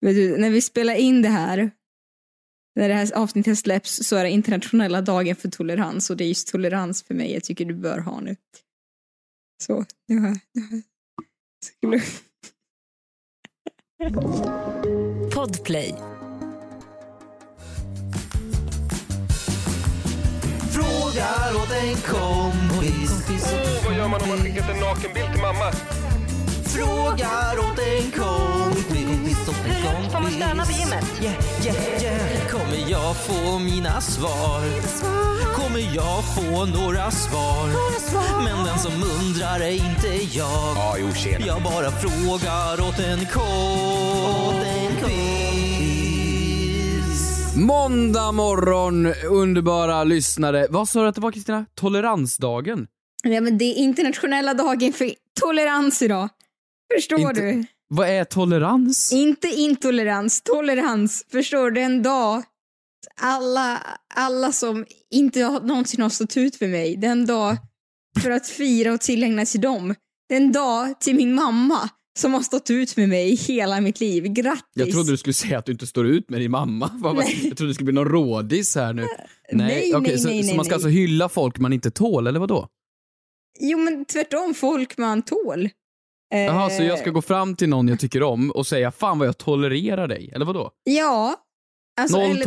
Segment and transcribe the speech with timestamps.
[0.00, 1.70] Vet du, när vi spelar in det här,
[2.74, 6.28] när det här avsnittet släpps så är det internationella dagen för tolerans och det är
[6.28, 8.36] just tolerans för mig jag tycker du bör ha nu.
[9.62, 10.38] Så, nu har jag...
[11.64, 12.02] Skulle...
[15.34, 15.94] Podplay.
[20.72, 23.26] Frågar åt en kompis.
[23.30, 25.72] Åh, vad gör man om man skickat en nakenbild till mamma?
[26.64, 28.99] Frågar åt en kompis.
[29.64, 31.04] Hur högt får man stöna på gymmet?
[31.22, 31.34] Yeah,
[31.64, 32.48] yeah, yeah.
[32.50, 34.60] Kommer jag få mina svar?
[35.54, 37.68] Kommer jag få några svar?
[38.44, 40.76] Men den som undrar är inte jag.
[40.76, 41.46] Ja, jo, tjena.
[41.46, 43.40] Jag bara frågar åt en kompis.
[47.56, 50.66] Måndag morgon, underbara lyssnare.
[50.70, 51.66] Vad sa du att det var Kristina?
[51.74, 52.86] Toleransdagen?
[53.22, 56.28] Ja, men det är internationella dagen för tolerans idag.
[56.96, 57.64] Förstår Inte- du?
[57.94, 59.12] Vad är tolerans?
[59.12, 61.24] Inte intolerans, tolerans.
[61.32, 61.80] Förstår du?
[61.80, 62.42] En dag
[63.20, 63.82] alla,
[64.14, 67.56] alla som inte har, någonsin har stått ut för mig, det är en dag
[68.22, 69.94] för att fira och tillägna till dem.
[70.28, 74.00] Det är en dag till min mamma som har stått ut med mig hela mitt
[74.00, 74.24] liv.
[74.24, 74.62] Grattis!
[74.74, 76.90] Jag trodde du skulle säga att du inte står ut med din mamma.
[77.02, 79.02] Var- Jag trodde det skulle bli någon rådis här nu.
[79.02, 79.10] nej,
[79.52, 80.74] nej, så, nej, så nej, man ska nej.
[80.74, 82.68] alltså hylla folk man inte tål, eller vad då?
[83.60, 85.68] Jo men tvärtom, folk man tål.
[86.32, 89.18] Eh, Jaha, så jag ska gå fram till någon jag tycker om och säga fan
[89.18, 90.70] vad jag tolererar dig, eller vad då?
[90.84, 91.34] Ja.
[92.00, 92.44] Alltså, Noll eller-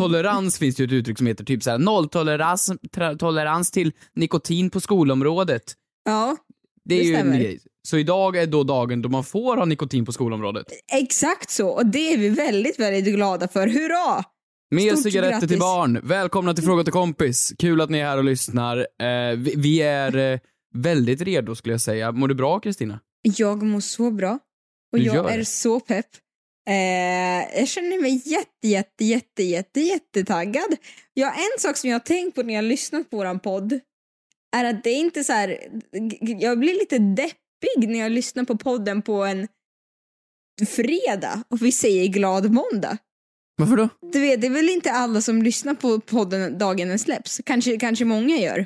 [0.59, 2.71] finns ju ett uttryck som heter typ såhär nolltolerans
[3.19, 5.63] tolerans till nikotin på skolområdet.
[6.05, 6.37] Ja,
[6.85, 7.39] Det är Det ju en stämmer.
[7.39, 7.59] grej.
[7.87, 10.65] Så idag är då dagen då man får ha nikotin på skolområdet.
[10.93, 11.67] exakt så.
[11.69, 13.67] Och det är vi väldigt, väldigt glada för.
[13.67, 14.23] Hurra!
[14.71, 15.49] Mer Stort cigaretter grattis.
[15.49, 15.99] till barn.
[16.03, 17.53] Välkomna till Fråga till kompis.
[17.59, 18.77] Kul att ni är här och lyssnar.
[18.77, 20.39] Eh, vi, vi är eh,
[20.75, 22.11] väldigt redo skulle jag säga.
[22.11, 22.99] Mår du bra Kristina?
[23.23, 24.39] Jag mår så bra.
[24.91, 26.07] Och Du jag gör är så pepp.
[26.69, 30.75] Eh, jag känner mig jätte, jätte, jätte, jätte, jättetaggad.
[31.13, 33.79] Ja, en sak som jag har tänkt på när jag har lyssnat på våran podd
[34.55, 35.57] är att det är inte så här...
[36.39, 39.47] Jag blir lite deppig när jag lyssnar på podden på en
[40.67, 42.97] fredag och vi säger glad måndag.
[43.55, 43.89] Varför då?
[44.13, 47.41] Du vet, det är väl inte alla som lyssnar på podden dagen den släpps.
[47.45, 48.65] Kanske, kanske många gör.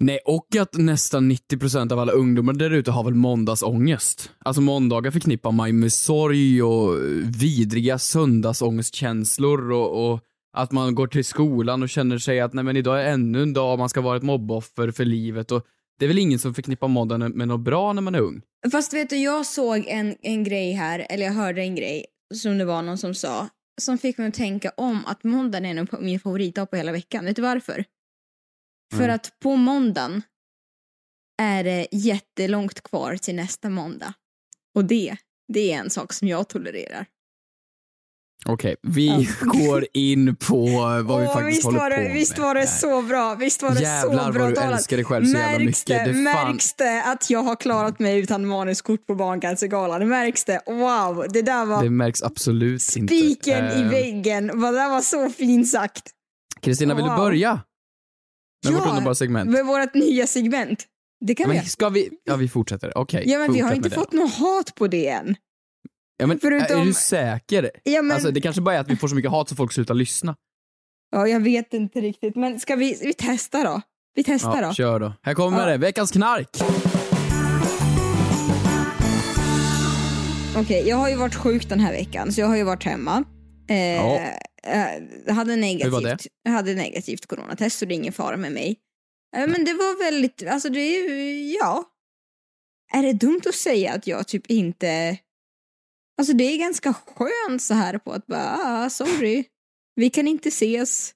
[0.00, 4.30] Nej, och att nästan 90% av alla ungdomar där ute har väl måndagsångest.
[4.38, 7.00] Alltså måndagar förknippar man ju med sorg och eh,
[7.40, 10.20] vidriga söndagsångestkänslor och, och
[10.56, 13.52] att man går till skolan och känner sig att nej men idag är ännu en
[13.52, 15.66] dag man ska vara ett mobboffer för livet och
[15.98, 18.42] det är väl ingen som förknippar måndagen med något bra när man är ung.
[18.72, 22.58] Fast vet du, jag såg en, en grej här, eller jag hörde en grej som
[22.58, 23.48] det var någon som sa,
[23.80, 27.24] som fick mig att tänka om att måndagen är nog min favoritdag på hela veckan.
[27.24, 27.84] Vet du varför?
[28.92, 29.10] För Nej.
[29.10, 30.22] att på måndagen
[31.42, 34.12] är det jättelångt kvar till nästa måndag.
[34.74, 35.16] Och det,
[35.52, 37.06] det är en sak som jag tolererar.
[38.46, 39.26] Okej, vi Ja.
[39.68, 40.66] går in på
[41.04, 42.12] vad vi Åh, faktiskt visst håller var på det, med.
[42.12, 44.72] Visst var det så bra, visst var det Jävlar så bra vad du talat.
[44.78, 46.04] älskar dig själv så jävla märks mycket.
[46.04, 50.08] Det, Det fan- märks det att jag har klarat mig utan manuskort på Barncancergalan?
[50.08, 50.60] Märks det?
[50.66, 53.14] Wow, det där var Det märks absolut inte.
[53.16, 54.46] spiken i Eh, väggen.
[54.46, 56.10] Det där var så fint sagt.
[56.60, 57.18] Kristina, vill du Wow.
[58.64, 59.50] Med vårt Ja, underbara segment?
[59.50, 60.84] Med vårt nya segment.
[61.26, 61.66] Det kan vi Men göra.
[61.66, 62.10] ska vi?
[62.24, 62.98] Ja, vi fortsätter.
[62.98, 63.22] Okej.
[63.26, 65.36] Ja, men vi har inte fått något hat på det än.
[66.16, 67.70] Ja, men, förutom- Är du säker?
[67.84, 69.72] Ja, men, Alltså, det kanske bara är att vi får så mycket hat så folk
[69.72, 70.36] slutar lyssna.
[71.12, 72.36] ja, jag vet inte riktigt.
[72.36, 73.80] Men ska vi, vi testa då?
[74.14, 74.74] Vi testar Ja, då.
[74.74, 75.12] kör då.
[75.22, 75.66] Här kommer Ja.
[75.66, 75.76] det.
[75.76, 76.48] Veckans knark.
[80.56, 83.24] Okej, jag har ju varit sjuk den här veckan, så jag har ju varit hemma.
[83.68, 84.20] Eh, Ja.
[85.26, 86.06] Jag hade Hur var det?
[86.06, 88.76] negativt, jag hade negativt coronatest, så det är ingen fara med mig.
[89.36, 91.84] Eh, men det var väldigt, alltså det är ju, ja.
[92.92, 95.18] Är det dumt att säga att jag typ inte...
[96.18, 99.44] Alltså det är ganska skönt så här på att bara, ah, sorry,
[99.94, 101.14] vi kan inte ses.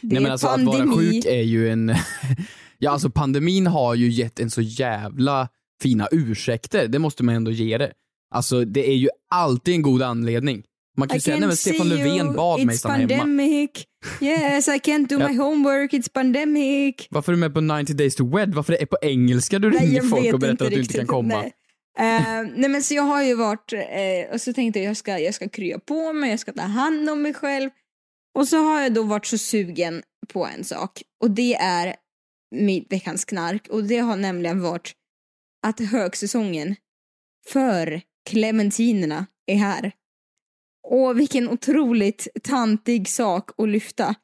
[0.00, 1.12] Det Nej, men alltså, att vara pandemi.
[1.12, 1.94] sjuk är ju en...
[2.78, 5.48] ja, alltså pandemin har ju gett en så jävla
[5.82, 6.88] fina ursäkter.
[6.88, 7.92] Det måste man ändå ge det.
[8.34, 10.64] Alltså, det är ju alltid en god anledning.
[10.96, 13.08] Man kan ju säga, nej men can't Stefan Löfven bad mig it's stanna hemma.
[13.08, 13.70] pandemic.
[14.20, 17.06] Yes, I can't do my homework, it's pandemic.
[17.10, 18.54] Varför är du med på 90 days to wed?
[18.54, 21.06] Varför det är på engelska du ringer jag folk och berättar att du inte kan
[21.06, 21.42] komma?
[21.42, 21.52] Nej.
[21.98, 25.18] Eh, nej men så jag har ju varit, eh, och så tänkte jag jag ska,
[25.18, 27.70] jag ska krya på mig, jag ska ta hand om mig själv.
[28.38, 31.94] Och så har jag då varit så sugen på en sak och det är
[32.56, 34.92] mitt veckans knark och det har nämligen varit
[35.66, 36.76] att högsäsongen
[37.48, 38.00] för
[38.30, 39.92] clementinerna är här.
[40.88, 44.14] Och vilken otroligt tantig sak att lyfta.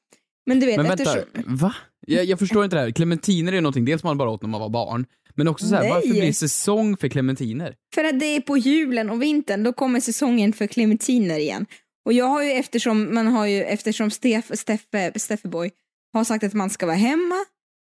[0.47, 1.57] Men du vet, Men vänta, eftersom...
[1.57, 1.75] va?
[2.07, 2.91] Jag, jag förstår inte det här.
[2.91, 5.75] Clementiner är ju någonting dels man bara åt när man var barn, men också så
[5.75, 5.91] här, Nej.
[5.91, 7.75] varför blir det säsong för clementiner?
[7.95, 11.67] För att det är på julen och vintern, då kommer säsongen för clementiner igen.
[12.05, 15.71] Och jag har ju eftersom man har ju eftersom Steff, Steffe, Steffeboy
[16.13, 17.45] har sagt att man ska vara hemma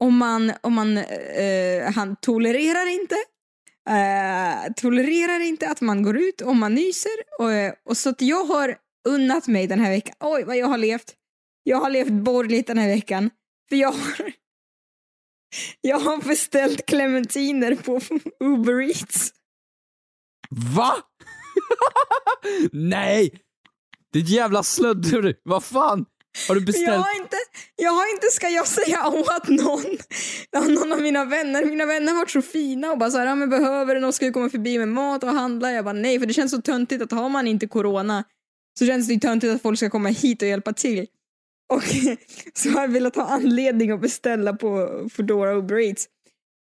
[0.00, 3.14] och man, och man eh, han tolererar inte
[3.88, 8.20] eh, tolererar inte att man går ut och man nyser och, eh, och så att
[8.22, 8.76] jag har
[9.08, 10.14] unnat mig den här veckan.
[10.20, 11.14] Oj vad jag har levt.
[11.62, 13.30] Jag har levt borgerligt den här veckan.
[13.68, 14.32] För jag har
[15.80, 18.00] jag har beställt clementiner på
[18.44, 19.32] Uber Eats.
[20.76, 20.96] Va?
[22.72, 23.42] Nej!
[24.12, 26.06] Ditt jävla slödder, vad fan?
[26.48, 27.04] Har du Jag beställt?
[27.04, 27.36] har inte,
[27.76, 29.98] jag har inte, ska jag säga åt någon,
[30.74, 33.34] någon av mina vänner, mina vänner har varit så fina och bara så här, ja
[33.34, 35.72] men behöver du någon, ska du komma förbi med mat och handla?
[35.72, 38.24] Jag bara nej, för det känns så töntigt att har man inte corona
[38.78, 41.06] så känns det ju töntigt att folk ska komma hit och hjälpa till.
[41.72, 41.82] Och
[42.54, 46.08] så har jag velat ha anledning att beställa på Foodora och Eats.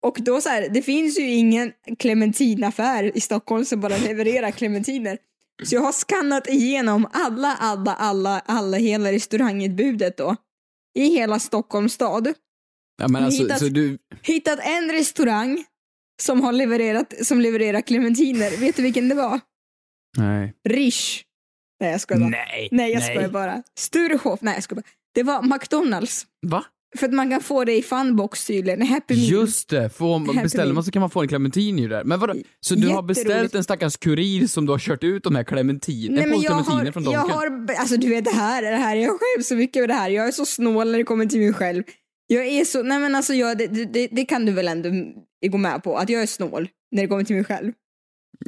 [0.05, 5.17] Och då så här, det finns ju ingen clementinaffär i Stockholm som bara levererar clementiner.
[5.63, 10.35] Så jag har skannat igenom alla, alla, alla, alla hela restaurangutbudet då.
[10.97, 12.33] I hela Stockholms stad.
[13.01, 13.97] Ja, men alltså, hittat- du...
[14.23, 15.65] Hittat en restaurang
[16.21, 18.57] som har levererat, som levererar clementiner.
[18.57, 19.39] Vet du vilken det var?
[20.17, 20.53] Nej.
[20.69, 21.23] Rish.
[21.79, 22.29] Nej jag skojar bara.
[22.29, 22.69] Nej.
[22.71, 23.63] Nej jag skojar bara.
[23.79, 24.41] Sturehof.
[24.41, 24.87] Nej jag skojar bara.
[25.15, 26.25] Det var McDonalds.
[26.47, 26.65] Va?
[26.97, 28.81] För att man kan få det i funbox tydligen.
[28.81, 29.29] Happy Meal.
[29.29, 32.03] Just det, får man, Happy beställer man så kan man få en clementin ju där.
[32.03, 32.33] Men vadå?
[32.59, 36.15] Så du har beställt en stackars kurir som du har kört ut de här clementiner,
[36.15, 37.37] Nej, en men jag clementiner har, från jag Donken?
[37.69, 40.09] har, alltså du vet det här, det här, jag skäms så mycket över det här.
[40.09, 41.83] Jag är så snål när det kommer till mig själv.
[42.27, 44.89] Jag är så, nej men alltså jag, det, det, det kan du väl ändå
[45.47, 47.73] gå med på, att jag är snål när det kommer till mig själv.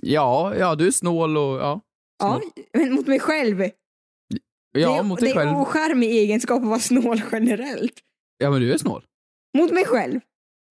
[0.01, 1.81] Ja, ja, du är snål och ja.
[2.19, 2.41] Ja,
[2.73, 3.63] men mot mig själv.
[4.71, 5.49] Ja, det, mot dig det själv.
[5.49, 7.93] är ocharmig egenskap att vara snål generellt.
[8.41, 9.05] Ja, men du är snål.
[9.57, 10.19] Mot mig själv.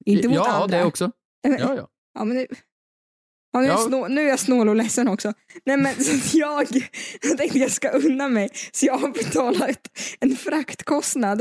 [0.06, 0.78] Inte mot ja, andra.
[0.78, 1.12] det också.
[1.42, 1.88] Ja, ja.
[2.18, 2.46] Ja, men nu,
[3.52, 3.76] ja, nu, är Ja.
[3.76, 5.32] snål, nu är jag snål och ledsen också.
[5.64, 6.66] Nej men så att jag,
[7.22, 11.40] jag tänkte jag ska unna mig så jag har betalat en fraktkostnad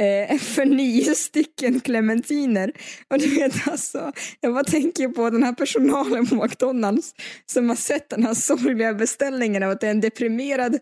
[0.00, 2.72] eh, för nio stycken clementiner.
[3.10, 7.14] Och du vet alltså, jag bara tänker på den här personalen på McDonalds
[7.46, 10.78] som har sett den här sorgliga beställningen av att det är en deprimerad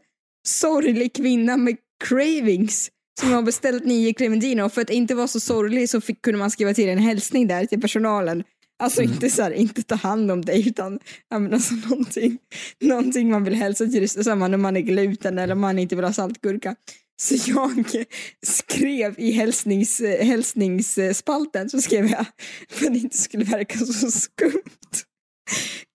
[0.48, 2.90] sorglig kvinna med cravings
[3.20, 6.38] som har beställt nio clementiner och för att inte vara så sorglig så fick, kunde
[6.38, 8.44] man skriva till en hälsning där till personalen.
[8.82, 10.98] Alltså inte så här, inte ta hand om dig utan
[11.34, 12.38] alltså, någonting,
[12.80, 16.12] någonting man vill hälsa till, samma när man är gluten eller man inte vill ha
[16.12, 16.76] saltgurka.
[17.22, 18.04] Så jag
[18.46, 22.26] skrev i hälsnings, hälsningsspalten så skrev jag
[22.70, 25.04] för att det inte skulle verka så skumt.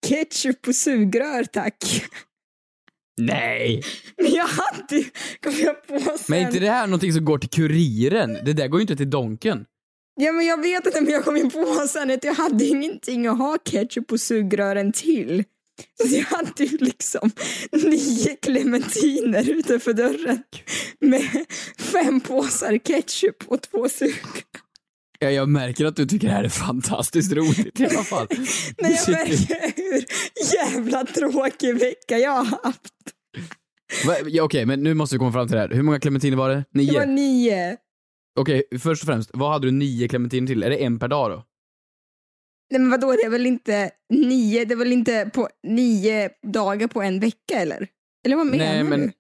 [0.08, 2.06] Ketchup på sugrör tack.
[3.18, 3.84] Nej!
[4.18, 5.04] Men jag hade ju,
[5.44, 6.18] kom jag på sen.
[6.28, 8.38] Men är inte det här någonting som går till kuriren?
[8.46, 9.66] Det där går ju inte till Donken.
[10.19, 13.28] Ja men jag vet inte men jag kom ju på sen att jag hade ingenting
[13.28, 15.44] att ha ketchup och sugrören till.
[16.02, 17.31] Så jag hade ju liksom
[17.72, 20.44] nio clementiner utanför dörren
[21.00, 21.46] med
[21.80, 24.67] fem påsar ketchup och två sugrör.
[25.19, 28.28] Ja, jag märker att du tycker det här är fantastiskt roligt i alla fall.
[28.81, 30.06] Nej jag Du märker hur
[30.56, 32.94] jävla tråkig vecka jag har haft.
[34.08, 34.16] Va?
[34.28, 35.69] Ja, Okej, men nu måste vi komma fram till det här.
[35.69, 36.64] Hur många clementiner var det?
[36.74, 36.92] Nio?
[36.92, 37.78] Det var nio.
[38.40, 40.64] Okej, först och främst, vad hade du nio clementiner till?
[40.64, 41.44] Är det en per dag då?
[42.72, 46.88] Nej men vadå det är väl inte nio, det är väl inte på nio dagar
[46.88, 47.88] på en vecka eller?
[48.25, 48.84] Eller vad menar Nej, du?
[48.84, 49.12] men-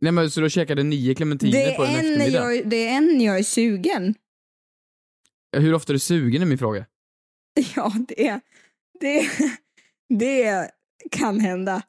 [0.00, 2.54] Nej men så du käkade nio clementiner på en en eftermiddag?
[2.54, 4.14] jag, det är en jag är sugen.
[5.56, 6.84] Hur ofta är du sugen är min fråga.
[7.76, 8.40] Ja, det,
[9.00, 9.28] det,
[10.18, 10.70] det
[11.10, 11.82] kan hända.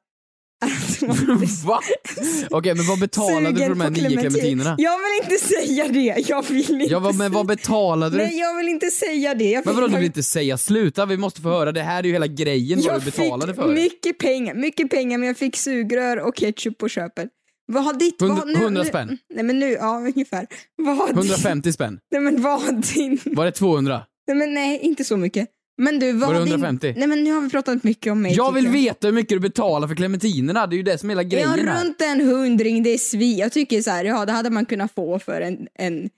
[1.66, 1.80] Va?
[2.50, 4.32] Okej, men vad betalade du för de här nio clementin.
[4.32, 4.76] clementinerna?
[4.78, 6.26] Jag vill inte säga det.
[6.30, 8.24] Jag vill inte Ja, vad, men vad betalade du?
[8.24, 9.52] Nej, jag vill inte säga det.
[9.52, 11.06] Jag Men vadå, fick- du vill inte säga sluta?
[11.06, 13.62] Vi måste få höra, det här är ju hela grejen vad jag du betalade fick
[13.64, 13.74] för.
[13.74, 17.30] mycket pengar, mycket pengar men jag fick sugrör och ketchup på köpet.
[17.72, 18.22] Vad har ditt...
[18.22, 19.18] Hund- vad, nu, 100 nu- spänn.
[19.34, 20.48] Nej men nu, ja ungefär.
[20.76, 22.00] Vad har din- 150 spänn.
[22.12, 23.20] Nej men vad har din...
[23.36, 24.02] Var det 200?
[24.28, 25.50] Nej men nej, inte så mycket.
[25.82, 26.94] Men du, vad Var det har din- 150?
[26.98, 28.34] Nej men nu har vi pratat mycket om mig.
[28.36, 31.10] Jag vill tycker veta hur mycket du betalar för clementinerna, det är ju det som
[31.10, 31.86] är hela grejen Ja, här.
[31.86, 33.40] runt en hundring, det är svi.
[33.40, 36.10] Jag tycker så här, ja det hade man kunnat få för en, en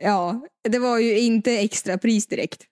[0.00, 2.62] ja, det var ju inte extra pris direkt.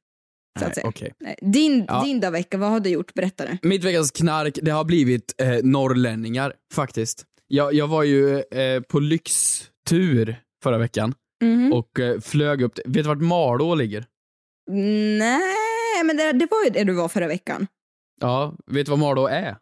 [0.60, 0.72] Nej.
[1.20, 2.02] Nej, Din, Ja.
[2.04, 3.14] din dag vecka, vad har du gjort?
[3.14, 3.58] Berätta nu.
[3.68, 7.24] Mitt veckans knark, det har blivit eh, norrlänningar, faktiskt.
[7.52, 11.72] Jag, jag var ju eh, på lyxtur förra veckan Mhm.
[11.72, 14.04] och eh, flög upp, vet du vart Malå ligger?
[15.18, 17.66] Nej, men det, det var ju det du var förra veckan.
[18.20, 19.56] Ja, vet du vad Malå är?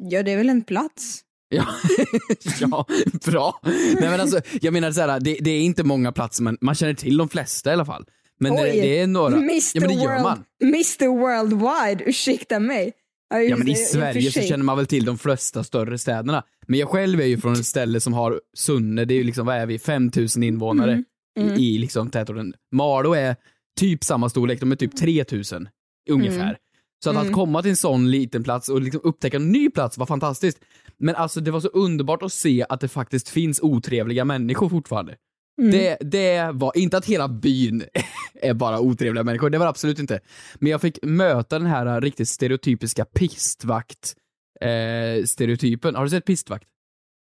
[0.00, 1.20] Ja, det är väl en plats.
[1.48, 1.66] Ja,
[2.60, 2.86] ja
[3.26, 3.60] bra.
[3.64, 6.74] Nej men alltså, jag menar så här, det, det är inte många platser, men man
[6.74, 8.06] känner till de flesta i alla fall.
[8.38, 8.70] Men det, Oj.
[8.80, 9.36] det är några.
[9.36, 10.44] Mr Ja men det gör World, man.
[10.62, 12.92] Mr Worldwide, ursäkta mig.
[13.30, 16.44] Ja just men i Sverige så känner man väl till de flesta större städerna.
[16.66, 19.46] Men jag själv är ju från ett ställe som har Sunne, det är ju liksom,
[19.46, 21.60] vad är vi, 5000 invånare Mm, mm.
[21.60, 22.54] I, i liksom tätorten.
[22.72, 23.36] Malå är
[23.80, 25.68] typ samma storlek, de är typ 3000
[26.10, 26.42] ungefär.
[26.42, 26.56] Mm.
[27.04, 27.34] Så att, att Mm.
[27.34, 30.58] komma till en sån liten plats och liksom upptäcka en ny plats var fantastiskt.
[30.98, 35.16] Men alltså det var så underbart att se att det faktiskt finns otrevliga människor fortfarande.
[35.60, 35.70] Mm.
[35.72, 37.84] Det, det var, inte att hela byn
[38.42, 40.20] är bara otrevliga människor, det var det absolut inte.
[40.54, 44.14] Men jag fick möta den här riktigt stereotypiska pistvakt
[44.60, 45.94] eh, stereotypen.
[45.94, 46.64] Har du sett pistvakt?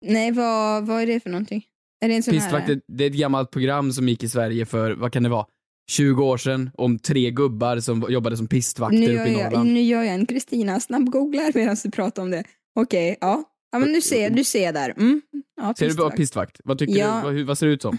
[0.06, 1.64] Nej, vad, vad är det för någonting?
[2.04, 2.74] Är det en sån Pistvakt, här?
[2.74, 5.46] det, det är ett gammalt program som gick i Sverige för, vad kan det vara,
[5.90, 9.72] 20 år sedan om tre gubbar som jobbade som pistvakter Nu uppe i jag, Norrland.
[9.72, 12.44] nu gör jag en Kristina snabbgooglar medan du pratar om det.
[12.74, 13.44] Okej, ja.
[13.72, 14.90] Ja men du ser, du ser där.
[14.96, 15.22] Mm.
[15.56, 16.16] Ja, Ser du bara pistvakt.
[16.16, 16.60] pistvakt?
[16.64, 17.22] Vad tycker Ja.
[17.26, 17.34] du?
[17.34, 17.98] Vad, vad ser det ut som?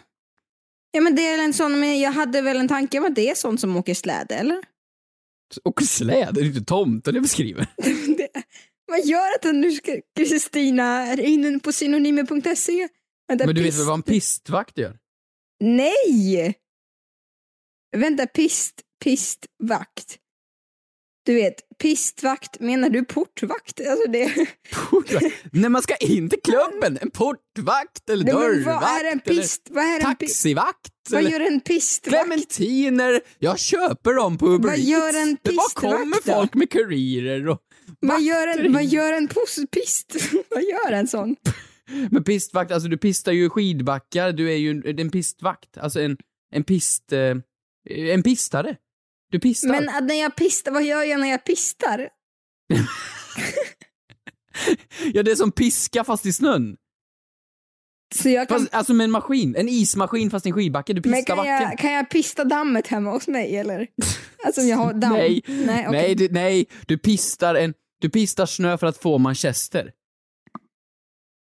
[0.95, 3.29] Ja men det är en sån, men jag hade väl en tanke om att det
[3.29, 4.63] är sånt som åker släde eller?
[5.63, 7.67] Och släde, det är inte tomten jag beskriver.
[8.17, 8.27] det,
[8.87, 12.87] vad gör att nu ska Kristina är inne på synonymer.se?
[13.27, 14.97] Vänta, Men du vet väl vad en pistvakt gör?
[15.59, 16.55] Nej!
[17.97, 20.17] Vänta, pist, pistvakt.
[21.25, 23.82] Du vet, pistvakt, menar du portvakt?
[23.89, 24.48] Alltså det...
[24.89, 25.25] Portvakt?
[25.51, 29.67] När man ska in till klubben, en portvakt eller Nej, dörrvakt vad är en pist?
[29.70, 32.17] Vad är en taxivakt Vad gör en pistvakt?
[32.17, 33.22] clementiner.
[33.39, 36.34] Jag köper dem på Uber Vad gör en pistvakt kommer då?
[36.34, 37.60] folk med kurirer och
[38.00, 40.15] Vad gör en, vad gör en pos, pist?
[40.50, 41.36] vad gör en sån?
[42.12, 46.17] Men pistvakt, alltså du pistar ju skidbackar, du är ju en, en pistvakt, alltså en,
[46.51, 47.12] en pist...
[47.13, 47.36] Eh,
[47.89, 48.77] en pistare.
[49.36, 49.70] Du pistar.
[49.70, 52.10] Men att när jag pistar, vad gör jag när jag pistar?
[55.13, 56.77] Ja, det är som piska fast i snön.
[58.15, 61.10] Så jag kan, Fast, alltså med en maskin, en ismaskin fast i en skidbacke, du
[61.10, 61.70] men pistar kan backen.
[61.70, 63.88] jag, kan jag pista dammet hemma hos mig eller?
[64.46, 65.13] Alltså om jag har damm?
[65.13, 66.01] Nej, nej, okej.
[66.01, 69.92] nej, du, nej, du pistar en, du pistar snö för att få manchester.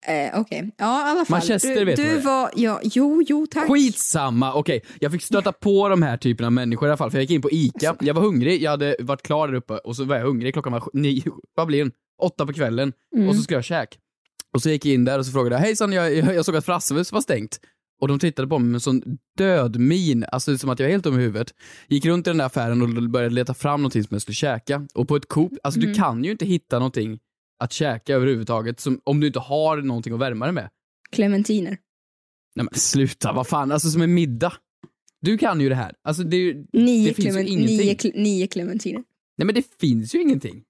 [0.07, 1.35] Eh, Okej, ja i alla fall.
[1.37, 3.67] Manchester du, vet du var, ja, jo, jo tack.
[3.69, 4.81] Skitsamma, okej.
[4.99, 7.31] Jag fick stöta på de här typerna av människor i alla fall, för jag gick
[7.31, 10.15] in på ICA, jag var hungrig, jag hade varit klar där uppe och så var
[10.15, 11.91] jag hungrig, klockan var nio, vad blir det?
[12.21, 13.29] Åtta på kvällen, Mm.
[13.29, 13.97] och så skulle jag käk.
[14.53, 16.55] Och så gick jag in där och så frågade jag, hejsan, jag, jag, jag såg
[16.55, 17.59] att Frasses var stängt.
[18.01, 19.03] Och de tittade på mig med en sån
[19.37, 21.53] död min, alltså som att jag var helt dum i huvudet.
[21.87, 24.87] Gick runt i den där affären och började leta fram någonting som jag skulle käka.
[24.93, 25.91] Och på ett Coop, alltså Mm.
[25.93, 27.19] du kan ju inte hitta någonting
[27.63, 30.69] att käka överhuvudtaget som, om du inte har någonting att värma det med.
[31.11, 31.77] Clementiner.
[32.55, 34.53] Nej men sluta, vad fan, alltså som en middag.
[35.21, 35.95] Du kan ju det här.
[36.03, 37.77] Alltså det Nio, Det finns ju ingenting.
[37.77, 39.03] nio, cle- nio clementiner.
[39.37, 40.63] nej men det finns ju ingenting.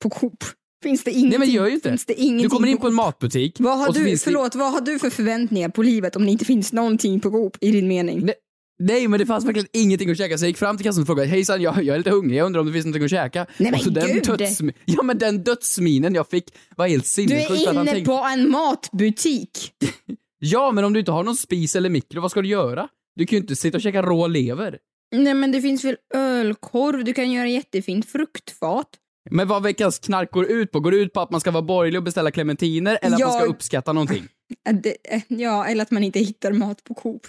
[0.00, 0.44] På Coop.
[0.82, 1.30] Finns det ingenting?
[1.30, 1.88] Nej men gör ju inte.
[1.88, 3.56] Finns det ingenting Du kommer in på på en matbutik.
[3.60, 6.30] Vad har du, finns det- förlåt, vad har du för förväntningar på livet om det
[6.32, 8.20] inte finns någonting på Coop i din mening?
[8.24, 8.34] Nej,
[8.78, 11.06] Nej men det fanns verkligen ingenting att käka så jag gick fram till kassan och
[11.06, 13.46] frågade hejsan jag, jag är lite hungrig, jag undrar om det finns någonting att käka.
[13.58, 14.24] Nej, men och så den gud!
[14.24, 16.44] dödsmi- ja men den dödsminen jag fick
[16.76, 17.46] var helt Du sinnessjuk.
[17.48, 19.72] för är inne tänkte- på en matbutik.
[20.38, 22.88] Ja men om du inte har någon spis eller mikro, vad ska du göra?
[23.14, 24.78] Du kan ju inte sitta och käka rå lever.
[25.16, 28.86] Nej men det finns väl ölkorv, du kan göra jättefint fruktfat.
[29.30, 30.80] Men vad veckans knark går ut på?
[30.80, 33.32] Går det ut på att man ska vara borgerlig och beställa clementiner eller att man
[33.32, 34.28] ska uppskatta någonting?
[35.28, 37.26] Ja, eller att man inte hittar mat på Coop.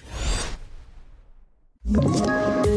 [1.87, 2.76] Ett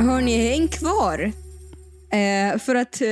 [0.00, 1.32] Hörni, häng kvar.
[2.12, 3.08] Eh, för att eh,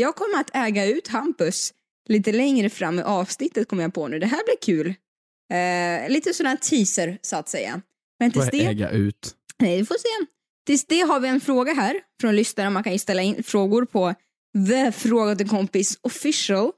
[0.00, 1.74] jag kommer att äga ut Hampus
[2.08, 4.18] lite längre fram i avsnittet kommer jag på nu.
[4.18, 4.94] Det här blir kul.
[5.52, 7.80] Eh, lite sån här teaser så att säga.
[8.18, 8.66] Men tills det...
[8.66, 9.34] äga ut?
[9.58, 10.26] Nej, vi får se.
[10.66, 12.70] Tills det har vi en fråga här från lyssnare.
[12.70, 14.14] Man kan ju ställa in frågor på
[14.68, 16.72] The Fråga till kompis official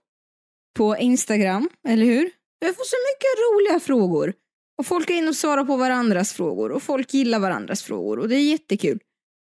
[0.77, 2.31] på Instagram, eller hur?
[2.59, 4.35] Jag får så mycket roliga frågor.
[4.79, 8.29] Och folk är inne och svarar på varandras frågor och folk gillar varandras frågor och
[8.29, 8.99] det är jättekul.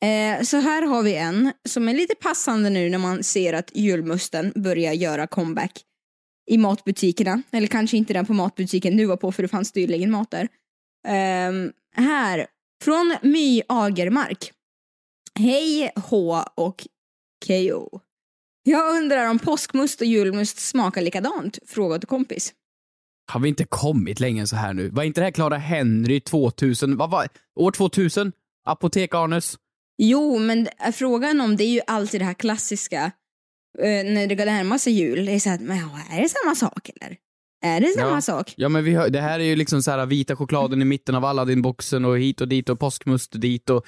[0.04, 3.76] Eh, så här har vi en som är lite passande nu när man ser att
[3.76, 5.82] julmusten börjar göra comeback
[6.52, 7.42] i matbutikerna.
[7.52, 10.48] Eller kanske inte den på matbutiken du var på för det fanns tydligen mat där.
[11.08, 12.48] Eh, här,
[12.84, 14.52] från My Agermark.
[15.40, 16.88] Hej H och
[17.48, 18.00] KO.
[18.64, 21.60] Jag undrar om påskmust och julmust smakar likadant?
[21.68, 22.54] Fråga till kompis.
[23.32, 24.90] Har vi inte kommit längre än så här nu?
[24.90, 26.98] Var inte det här Clara Henry 2000?
[26.98, 28.32] Vad var År 2000?
[28.66, 29.58] Apotek Arnes?
[29.98, 33.12] Jo, men är frågan om det är ju alltid det här klassiska
[33.80, 35.26] eh, när det närmar sig jul.
[35.26, 35.78] Det är så här, men
[36.12, 37.18] är det samma sak eller?
[37.66, 38.22] Är det samma Ja.
[38.22, 38.54] sak?
[38.58, 41.16] Ja men vi har, det här är ju liksom så här vita chokladen i mitten
[41.16, 43.86] av Aladdin-boxen och hit och dit och påskmust dit och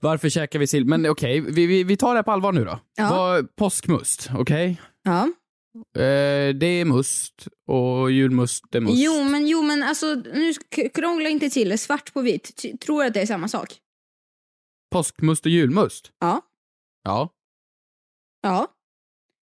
[0.00, 0.84] varför käkar vi sill?
[0.84, 2.78] Men okej, vi, vi, vi tar det här på allvar nu då.
[2.96, 3.08] Ja.
[3.10, 4.80] Vad, påskmust, okej?
[5.04, 5.28] Ja.
[5.96, 8.94] Eh, det är must och julmust är must.
[8.96, 10.52] Jo, men, jo, men alltså nu
[10.94, 11.78] krångla inte till det.
[11.78, 12.64] Svart på vitt.
[12.80, 13.68] Tror att det är samma sak?
[14.98, 16.10] Påskmust och julmust?
[16.20, 16.40] Ja.
[17.04, 17.28] Ja.
[18.42, 18.66] Ja.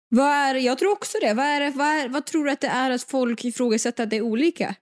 [0.09, 1.33] Vad är, jag tror också det.
[1.33, 4.09] Vad, är, det- vad, är, vad tror du att det är att folk ifrågasätter att
[4.09, 4.75] det är olika?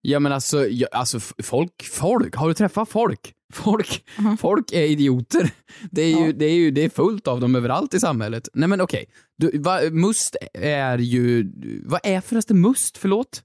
[0.00, 3.32] Ja men alltså, ja, alltså folk, folk, har du träffat folk?
[3.54, 4.04] Folk,
[4.40, 5.50] folk är idioter.
[5.90, 6.32] Det är, ju, Ja.
[6.32, 8.48] det, är ju, det är fullt av dem överallt i samhället.
[8.54, 9.06] Nej men okej,
[9.38, 11.52] Du, va, must är ju,
[11.86, 13.42] vad är förresten must, förlåt?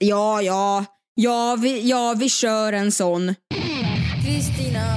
[0.00, 0.84] Ja, ja.
[1.14, 3.34] Ja, vi, ja, vi kör en sån.
[4.26, 4.96] Kristina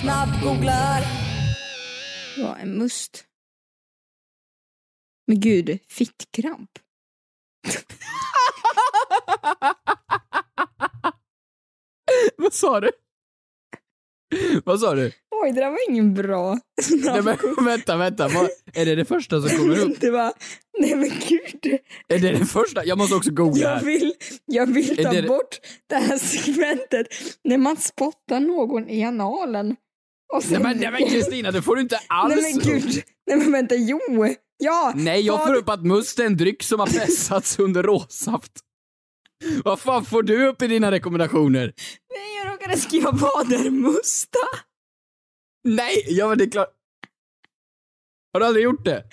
[0.00, 1.02] snabbgooglar.
[2.38, 3.24] Vad är must?
[5.26, 6.70] Men gud, fittkramp.
[12.36, 12.90] vad sa du?
[14.64, 15.12] vad sa du?
[15.42, 16.58] Oj, det där var ingen bra
[17.04, 20.00] Nej, men, vänta, vänta, vad, är det det första som kommer upp?
[20.00, 20.32] Det var...
[20.78, 21.78] Nej men gud.
[22.08, 22.84] Är det det första?
[22.84, 23.84] Jag måste också googla Jag här.
[23.84, 24.14] vill,
[24.44, 27.06] jag vill ta det- bort det här segmentet
[27.44, 29.76] när man spottar någon i analen.
[30.42, 33.02] Sen- Nej men, Kristina, det får du inte alls Nej men gud.
[33.26, 34.00] Nej men vänta, jo.
[34.56, 34.92] Ja.
[34.96, 38.52] Nej, jag vad- får upp att must är en dryck som har pressats under råsaft.
[39.64, 41.72] Vad fan får du upp i dina rekommendationer?
[42.16, 44.38] Nej, jag råkade skriva vad är musta?
[45.64, 46.74] Nej, ja men det är klart.
[48.32, 49.04] Har du aldrig gjort det?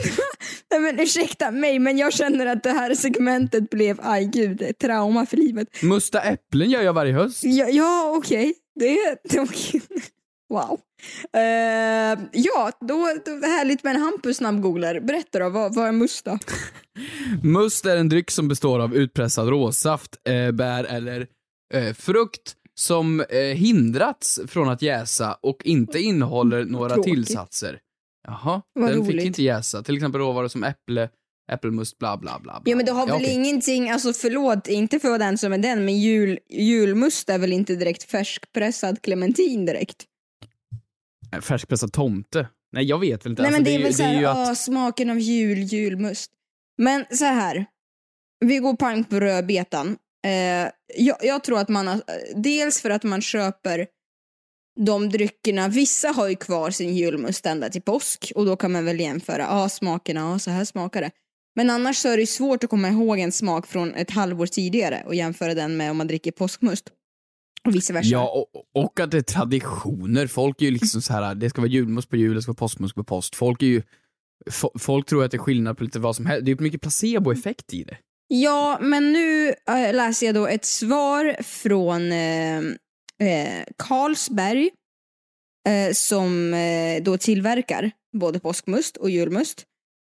[0.70, 5.26] Nej men ursäkta mig, men jag känner att det här segmentet blev, aj gud, trauma
[5.26, 5.82] för livet.
[5.82, 7.44] Musta äpplen gör jag varje höst.
[7.44, 8.54] Ja, ja okej.
[8.80, 9.16] Det är...
[9.28, 9.82] det är okej.
[10.48, 10.80] Wow.
[11.32, 15.00] Eh, ja, då, då härligt med en Hampus snabbgooglar.
[15.00, 16.38] Berätta då, vad, vad är musta?
[17.42, 21.26] Must är en dryck som består av utpressad råsaft, eh, bär eller
[21.74, 27.14] eh, frukt som eh, hindrats från att jäsa och inte innehåller några Tråkigt.
[27.14, 27.78] tillsatser.
[28.26, 29.26] Jaha, Vad den fick roligt.
[29.26, 29.82] inte jäsa.
[29.82, 31.08] Till exempel råvaror som äpple,
[31.52, 32.60] äppelmust, bla bla bla.
[32.60, 32.70] bla.
[32.70, 33.34] Ja men det har väl okej.
[33.34, 37.74] ingenting, alltså förlåt, inte för den som är den, men jul, julmust är väl inte
[37.76, 40.04] direkt färskpressad clementin direkt?
[41.34, 42.48] Eh, Färskpressad tomte.
[42.72, 43.42] Nej, jag vet väl inte.
[43.42, 44.48] Nej Alltså, men det är, väl det är ju såhär, att...
[44.48, 46.30] åh, smaken av jul, julmust.
[46.78, 47.66] Men så här.
[48.44, 49.96] vi går pang på rödbetan.
[50.26, 52.02] Eh, jag, jag tror att man har,
[52.34, 53.86] dels för att man köper
[54.76, 58.84] de dryckerna, vissa har ju kvar sin julmust ända till påsk och då kan man
[58.84, 61.10] väl jämföra, ja ah, smakerna, ah, så här smakar det.
[61.54, 65.02] Men annars så är det svårt att komma ihåg en smak från ett halvår tidigare
[65.06, 66.84] och jämföra den med om man dricker påskmust.
[67.64, 68.08] Och vice versa.
[68.08, 70.26] Ja, och, och att det är traditioner.
[70.26, 72.56] Folk är ju liksom så här, det ska vara julmust på jul, det ska vara
[72.56, 73.34] påskmust på påsk.
[73.36, 73.82] Folk är ju,
[74.50, 76.44] fo- folk tror att det är skillnad på lite vad som helst.
[76.44, 77.96] Det är ju mycket placeboeffekt i det.
[78.28, 82.60] Ja, men nu äh, läser jag då ett svar från eh,
[83.22, 84.70] eh, Carlsberg
[85.68, 89.64] eh, som eh, då tillverkar både påskmust och julmust.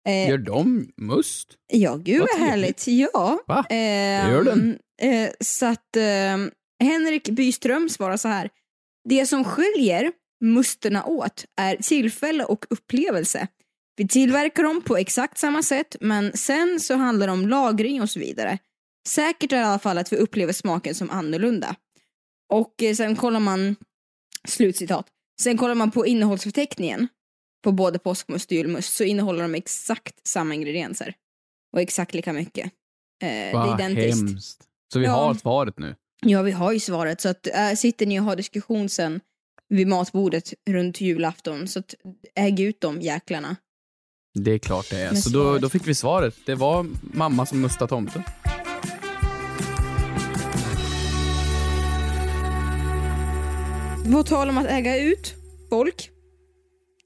[0.08, 1.48] Eh, Gör de must?
[1.74, 2.88] ja, gud vad vad härligt.
[2.88, 3.39] Ja.
[3.48, 3.66] Va?
[3.70, 4.80] Eh, gör den.
[5.02, 6.38] Eh, så att eh,
[6.84, 8.50] Henrik Byström svarar så här.
[9.10, 10.12] Det som skiljer
[10.44, 13.48] musterna åt är tillfälle och upplevelse.
[13.96, 18.10] Vi tillverkar dem på exakt samma sätt men sen så handlar det om lagring och
[18.10, 18.58] så vidare.
[19.08, 21.76] Säkert är i alla fall att vi upplever smaken som annorlunda.
[22.49, 23.75] Och eh, sen kollar man,
[24.47, 25.06] slutcitat,
[25.41, 27.08] sen kollar man på innehållsförteckningen
[27.63, 31.13] på både påskmust och julmust så innehåller de exakt samma ingredienser.
[31.73, 32.65] Och exakt lika mycket.
[32.65, 32.69] Eh,
[33.19, 34.17] det är Vad identiskt.
[34.19, 34.63] hemskt.
[34.93, 35.12] Så vi Ja.
[35.12, 35.95] har svaret nu.
[36.25, 37.21] Ja, vi har ju svaret.
[37.21, 39.21] Så att, äh, sitter ni och har diskussion sen
[39.69, 41.93] vid matbordet runt julafton så att,
[42.36, 43.56] äg ut de jäklarna.
[44.39, 45.15] Det är klart det är.
[45.15, 46.36] Så då, då fick vi svaret.
[46.45, 48.23] Det var mamma som mustade tomten.
[54.12, 55.34] På tal om att äga ut
[55.70, 56.10] folk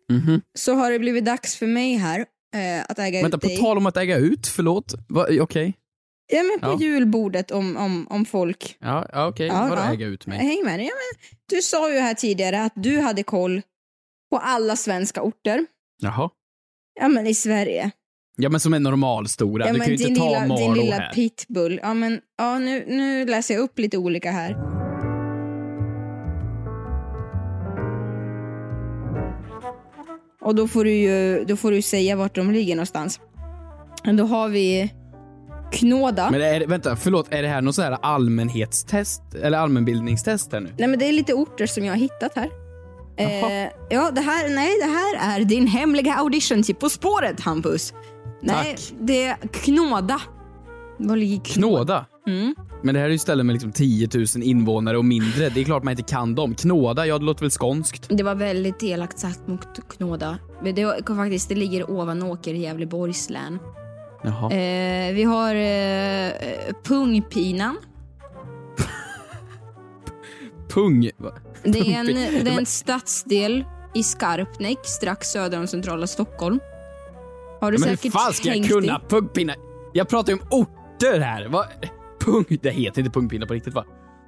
[0.09, 0.41] Mhm.
[0.57, 2.19] så har det blivit dags för mig här
[2.55, 3.57] eh, att äga Vänta, ut på dig.
[3.57, 4.93] tal om att äga ut, förlåt.
[5.09, 5.73] Va, Okej.
[6.33, 6.87] Ja, men på Ja.
[6.87, 8.77] julbordet om, om, om folk.
[8.79, 9.47] Ja, ja okej.
[9.47, 9.93] Ja, Vadå ja.
[9.93, 10.37] äga ut mig?
[10.39, 10.73] Häng med.
[10.79, 13.61] Ja, men, du sa ju här tidigare att du hade koll
[14.31, 15.65] på alla svenska orter.
[16.01, 16.29] Jaha.
[16.99, 17.91] Ja, men i Sverige.
[18.37, 19.67] Ja men som är normalstora.
[19.67, 21.13] Ja, du kan ju din inte ta lilla, din Malå lilla här.
[21.13, 21.79] pitbull.
[21.83, 24.55] Ja, men ja, nu, nu läser jag upp lite olika här.
[30.47, 33.19] Och då får du ju då får du säga vart de ligger någonstans.
[34.17, 34.93] Då har vi
[35.71, 36.31] Knåda.
[36.31, 39.21] Men är det, vänta, förlåt, är det här någon sån här allmänhetstest?
[39.41, 40.69] Eller allmänbildningstest här nu?
[40.77, 42.49] Nej men det är lite orter som jag har hittat här.
[43.17, 47.93] Eh, ja, det här, nej, det här är din hemliga audition till På spåret, Hampus.
[48.41, 48.93] Nej, Tack.
[48.99, 50.21] det är Knåda.
[50.97, 52.05] Var ligger Knåda?
[52.27, 52.55] Mm.
[52.83, 55.49] Men det här är ju ställen med liksom 10 000 invånare och mindre.
[55.49, 56.55] Det är klart man inte kan dem.
[56.55, 58.05] Knåda, ja det låter väl skånskt?
[58.09, 60.37] Det var väldigt elakt sagt mot Knåda.
[60.63, 63.59] Det, faktiskt, det ligger Ovanåker i Gävleborgs län.
[64.23, 64.51] Jaha.
[64.51, 67.77] Eh, vi har eh, Pungpinan.
[70.69, 71.09] Pung.
[71.63, 72.05] Det är, en,
[72.45, 76.59] det är en stadsdel i Skarpnäck, strax söder om centrala Stockholm.
[77.61, 79.09] Har du Men hur säkert fan ska jag kunna i?
[79.09, 79.55] pungpinnar?
[79.93, 81.47] Jag pratar ju om orter här.
[81.47, 81.65] Va?
[82.27, 83.85] Pung, det heter inte pungpinnar på riktigt va?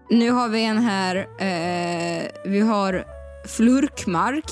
[0.09, 3.03] Nu har vi en här, eh, vi har
[3.47, 4.45] Flurkmark.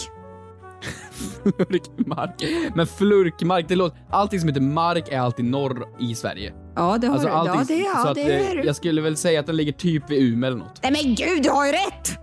[1.43, 2.43] Flurkmark.
[2.75, 3.97] Men flurkmark, det låter...
[4.11, 6.53] Allting som heter mark är alltid norr i Sverige.
[6.75, 7.33] Ja, det har Alltså du.
[7.33, 8.63] allting, Ja, det, ja, så att, det eh, är du.
[8.63, 10.79] Jag skulle väl säga att den ligger typ vid Umeå eller något.
[10.83, 12.17] Nej men gud, du har ju rätt!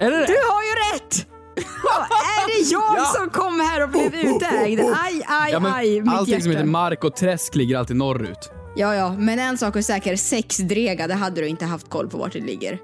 [0.00, 0.38] Är det Du det?
[0.50, 1.26] har ju rätt!
[1.56, 3.04] Är det jag Ja.
[3.04, 4.80] som kom här och blev utägd?
[4.80, 6.58] Aj, aj, Ja, men aj, mitt allting som hjärta.
[6.60, 8.50] heter mark och träsk ligger alltid norrut.
[8.78, 10.16] Ja, ja, men en sak är säker.
[10.16, 12.78] Sexdrega, det hade du inte haft koll på vart det ligger.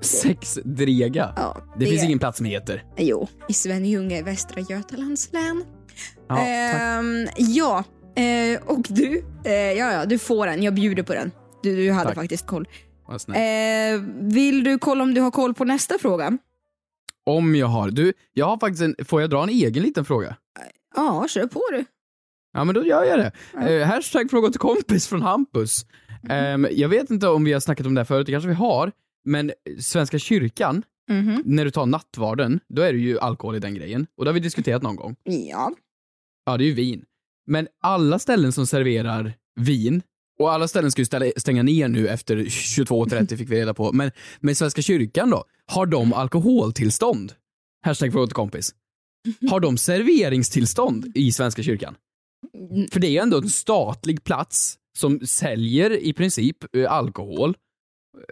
[0.00, 1.32] Sexdrega.
[1.36, 2.84] Ja, det, finns ingen plats som heter.
[2.96, 5.64] Jo, i Svenljunga Västra Götalands län.
[6.28, 6.46] Ja.
[6.46, 7.84] Ehm, ja,
[8.16, 10.62] eh, och du, eh, ja, ja, du får den.
[10.62, 11.30] Jag bjuder på den.
[11.62, 12.14] Du, du hade Tack.
[12.14, 12.68] faktiskt koll.
[13.34, 16.38] Eh, vill du kolla om du har koll på nästa fråga?
[17.26, 17.90] Om jag har...
[17.90, 18.94] Du, jag har faktiskt en...
[19.04, 20.36] Får jag dra en egen liten fråga?
[20.96, 21.84] Ja, kör på du.
[22.52, 23.32] Ja, men då gör jag det.
[23.80, 25.86] Eh, hashtag fråga till kompis från Hampus.
[26.28, 28.54] Ehm, jag vet inte om vi har snackat om det här förut, det kanske vi
[28.54, 28.92] har.
[29.24, 31.42] Men Svenska kyrkan, Mhm.
[31.46, 34.06] när du tar nattvarden, då är det ju alkohol i den grejen.
[34.16, 35.16] Och det har vi diskuterat någon gång.
[35.24, 35.72] Ja.
[36.46, 37.04] Ja, det är ju vin.
[37.46, 40.02] Men alla ställen som serverar vin,
[40.38, 43.92] och alla ställen ska ju ställa, stänga ner nu efter 22.30 fick vi reda på.
[43.92, 44.10] Men,
[44.40, 47.32] men Svenska kyrkan då, har de alkoholtillstånd?
[47.84, 48.74] Hashtag fråga till kompis.
[49.50, 51.94] Har de serveringstillstånd i Svenska kyrkan?
[52.92, 57.56] För det är ju ändå en statlig plats som säljer i princip eh, alkohol.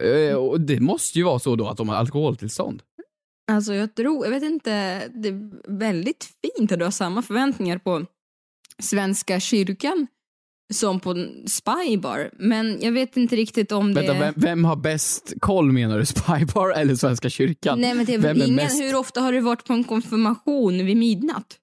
[0.01, 2.81] Eh, Och det måste ju vara så då att de har alkoholtillstånd.
[3.51, 4.71] Alltså jag tror, jag vet inte,
[5.07, 8.05] det är väldigt fint att du har samma förväntningar på
[8.81, 10.07] Svenska kyrkan
[10.73, 12.29] som på Spybar.
[12.39, 14.01] Men jag vet inte riktigt om det...
[14.01, 16.05] Vänta, vem, vem har bäst koll menar du?
[16.45, 17.81] Spybar eller Svenska kyrkan?
[17.81, 19.83] Nej men det är väl är ingen, mest- hur ofta har du varit på en
[19.83, 21.57] konfirmation vid midnatt?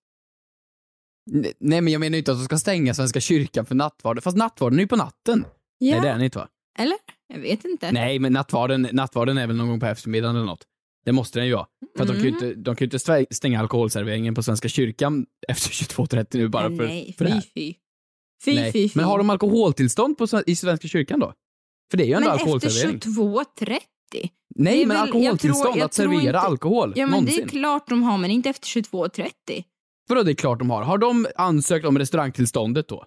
[1.31, 4.37] Ne- Nej men jag menar inte att de ska stänga Svenska kyrkan för nattvarden, fast
[4.37, 5.45] nattvarden är ju på natten.
[5.79, 6.49] Ja, Nej det är den inte va?
[6.79, 6.97] eller?
[7.35, 7.93] Jag vet inte.
[7.93, 10.65] Nej men nattvarden, nattvarden är väl någon gång på eftermiddagen eller något.
[11.05, 11.67] Det måste den ju vara.
[11.97, 12.45] För att de kan ju Mm.
[12.45, 16.69] inte, de kan ju inte stä- stänga alkoholserveringen på Svenska kyrkan efter 22.30 nu bara
[16.77, 17.41] för, Nej, för det här.
[17.55, 17.75] fy.
[18.45, 18.73] Fy, Nej.
[18.73, 18.93] fy, fy.
[18.99, 21.33] Men har de alkoholtillstånd på, i Svenska kyrkan då?
[21.91, 22.99] För det är ju ändå Men efter alkoholservering.
[22.99, 23.81] 22.30?
[24.55, 27.37] Nej men väl- jag alkoholtillstånd tror- jag att servera inte- alkohol Ja men någonsin.
[27.37, 29.65] det är klart de har, men inte efter 22.30.
[30.09, 30.83] Vadå det är klart de har?
[30.83, 33.07] Har de ansökt om restaurangtillståndet då?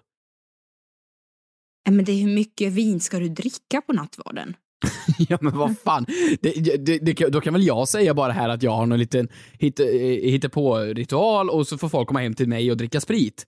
[1.84, 4.56] Ja, men det är hur mycket vin ska du dricka på nattvarden?
[5.28, 6.06] Ja men vad fan,
[6.40, 9.28] det, det, det, då kan väl jag säga bara här att jag har någon liten
[9.52, 13.46] hitte, på ritual och så får folk komma hem till mig och dricka sprit.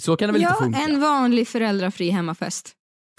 [0.00, 0.78] Så kan det väl ja, inte funka?
[0.80, 2.72] en vanlig föräldrafri hemmafest.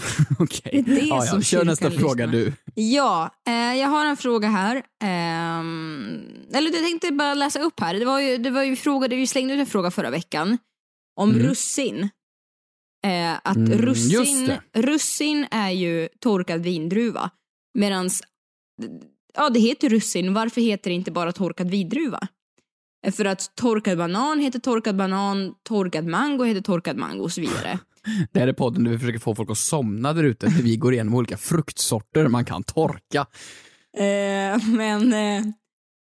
[0.40, 0.84] Okej.
[0.86, 1.42] det är ja, ja.
[1.42, 2.54] Kör nästa fråga du.
[2.76, 4.84] Ja, eh, jag har en fråga här.
[5.04, 6.22] Ehm,
[6.54, 7.94] eller jag tänkte bara läsa upp här.
[7.94, 10.58] Det var ju, det var ju fråga, det vi slängde ut en fråga förra veckan
[11.20, 11.42] om Mm.
[11.44, 12.10] russin.
[13.06, 17.30] Eh, att Mm, russin, russin är ju torkad vindruva.
[17.78, 18.24] Medans,
[19.34, 22.28] ja det heter russin, varför heter det inte bara torkad vindruva?
[23.08, 27.42] Eh, För att torkad banan heter torkad banan, torkad mango heter torkad mango och så
[27.42, 27.80] vidare.
[28.32, 30.76] Det här är podden där vi försöker få folk att somna där ute, där vi
[30.76, 33.26] går igenom olika fruktsorter man kan torka.
[33.98, 35.44] Eh, men eh,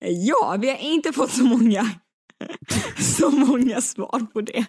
[0.07, 1.91] ja, vi har inte fått så många,
[2.99, 4.67] så många svar på det.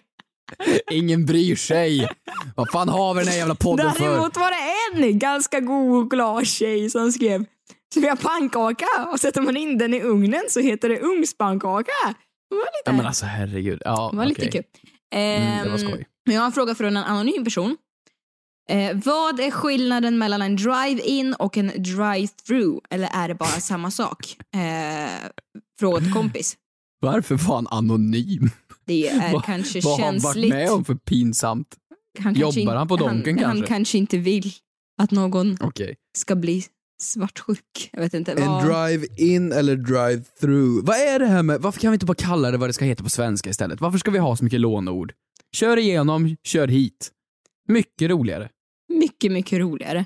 [0.90, 2.08] Ingen bryr sig.
[2.56, 4.04] Vad fan har vi den här jävla podden för?
[4.08, 7.44] Däremot var det en ganska god och glad tjej som skrev
[7.94, 11.92] så vi har pannkaka och sätter man in den i ugnen så heter det ugnspannkaka.
[12.50, 13.82] Det var lite, Ja men alltså herregud.
[13.84, 14.52] Ja, det var lite okej.
[14.52, 14.62] kul.
[15.14, 16.34] Mm, det var Ehm, skoj.
[16.34, 17.76] Jag har en fråga från en anonym person.
[18.68, 22.80] Eh, vad är skillnaden mellan en drive-in och en drive-through?
[22.90, 24.36] Eller är det bara samma sak?
[24.54, 25.10] Eh,
[25.80, 26.56] fråga till kompis.
[27.00, 28.50] Varför var han anonym?
[28.84, 30.52] Det är Vad- kanske Vad har han varit känsligt.
[30.54, 31.76] med om för pinsamt?
[32.18, 33.74] Han kanske Jobbar han på Donken han, Han kanske?
[33.74, 34.52] kanske inte vill
[35.02, 35.96] att någon Okej.
[36.18, 36.64] ska bli
[37.02, 37.90] svartsjuk.
[37.92, 38.32] Jag vet inte.
[38.32, 38.64] En Vad...
[38.64, 40.86] drive-in eller drive-through.
[40.86, 42.84] Vad är det här med, varför kan vi inte bara kalla det vad det ska
[42.84, 43.80] heta på svenska istället?
[43.80, 45.12] Varför ska vi ha så mycket lånord?
[45.52, 47.10] Kör igenom, kör hit.
[47.68, 48.48] Mycket roligare.
[48.88, 50.04] Mycket, mycket roligare.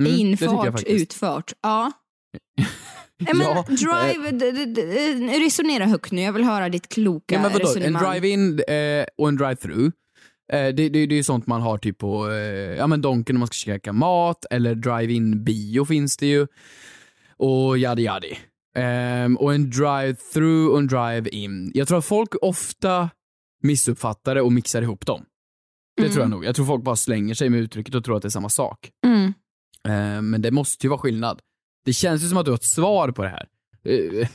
[0.00, 1.52] Mm, Infart, utfart.
[1.62, 1.92] Ja.
[3.20, 6.22] Nej, men Ja, drive, d- d- resonera högt nu.
[6.22, 7.68] Jag vill höra ditt kloka Ja, men vadå?
[7.68, 8.02] En resonemang.
[8.10, 9.92] drive-in eh, och en drive-through.
[10.52, 12.36] Eh, det, det, det är sånt man har typ på eh,
[12.76, 16.46] ja, men Donken om man ska käka mat, eller drive-in bio finns det ju.
[17.36, 18.38] Och yadi yadi.
[18.76, 21.70] Ehm, och en drive-through och en drive-in.
[21.74, 23.10] Jag tror att folk ofta
[23.62, 25.24] missuppfattar det och mixar ihop dem.
[25.96, 26.12] Det Mm.
[26.12, 26.44] tror jag nog.
[26.44, 28.90] Jag tror folk bara slänger sig med uttrycket och tror att det är samma sak.
[29.06, 29.32] Mm.
[29.88, 31.40] Ehm, men det måste ju vara skillnad.
[31.84, 33.46] Det känns ju som att du har ett svar på det här.
[33.84, 34.28] Eh,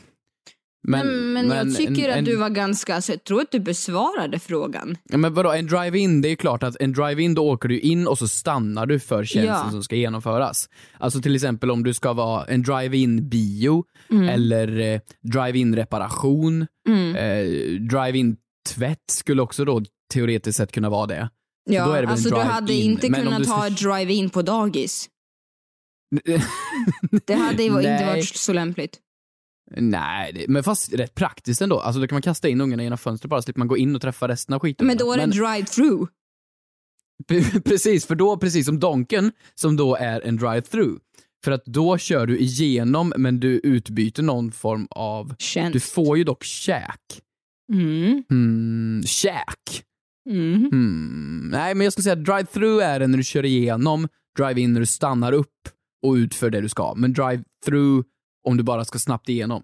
[0.88, 3.60] Men, men, jag tycker en- att en- du var ganska, alltså, jag tror att du
[3.60, 4.98] besvarade frågan.
[5.04, 7.80] Ja, men vadå, en drive-in, det är ju klart att en drive-in då åker du
[7.80, 9.72] in och så stannar du för tjänsten Ja.
[9.72, 10.70] som ska genomföras.
[10.98, 14.30] Alltså till exempel om du ska vara en drive-in bio Mm.
[14.30, 17.16] eller eh, drive-in reparation, Mm.
[17.16, 17.46] eh,
[17.82, 18.38] drive-in
[18.70, 19.82] tvätt skulle också då
[20.14, 21.30] teoretiskt sett kunna vara det.
[21.70, 25.10] Ja, då är det alltså du hade inte Men kunnat ska- ha drive-in på dagis.
[27.26, 28.06] Det hade ju inte Nej.
[28.06, 29.00] varit så lämpligt.
[29.78, 31.80] Nej, men fast rätt praktiskt ändå.
[31.80, 34.02] Alltså då kan man kasta in ungarna genom fönstret bara, slipper man gå in och
[34.02, 34.88] träffa resten av skiten.
[34.88, 36.08] Men då är det drive-through.
[37.66, 41.00] precis, för då, precis som Donken, som då är en drive-through.
[41.44, 45.36] För att då kör du igenom, men du utbyter någon form av...
[45.40, 45.74] Tjänst.
[45.74, 47.22] Du får ju dock käk.
[47.74, 48.24] Mm.
[48.32, 49.84] Mm, käk.
[50.30, 50.70] Mm.
[50.72, 51.50] Hmm.
[51.52, 54.86] Nej, men jag skulle säga drive-through är det när du kör igenom, drive-in när du
[54.86, 55.70] stannar upp
[56.06, 56.94] och utför det du ska.
[56.96, 58.04] Men drive-through
[58.48, 59.64] om du bara ska snabbt igenom.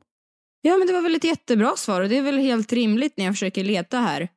[0.62, 3.26] Ja, men det var väl ett jättebra svar och det är väl helt rimligt när
[3.26, 4.30] jag försöker leta här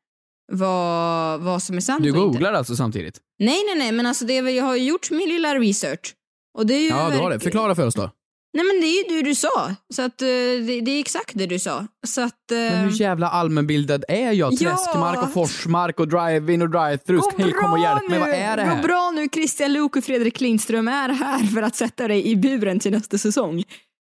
[0.53, 2.27] vad, vad som är sant Du och inte.
[2.27, 3.20] googlar alltså samtidigt?
[3.38, 6.14] Nej, nej, nej, men alltså det är väl, jag har ju gjort min lilla research.
[6.59, 7.40] Och det är ju Ja, du har det.
[7.40, 8.11] Förklara för oss då.
[8.55, 9.75] Nej, men det är ju det du sa.
[9.95, 11.87] Så att eh, det, det är exakt det du sa.
[12.07, 12.51] Så att...
[12.51, 14.53] eh, Men hur jävla allmänbildad är jag?
[14.53, 14.57] Ja.
[14.59, 17.23] Träskmark och forsmark och drive-in och drive-through.
[17.38, 18.19] Hej, kom och hjälp mig.
[18.19, 18.83] Vad är det Gå här?
[18.83, 22.79] bra nu, Christian Luuk och Fredrik Lindström är här för att sätta dig i buren
[22.81, 23.65] till nästa säsong.